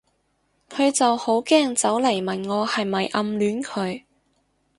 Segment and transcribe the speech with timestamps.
[0.67, 4.03] 佢就好驚走嚟問我係咪暗戀佢